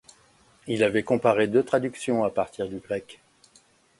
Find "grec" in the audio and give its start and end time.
2.79-3.19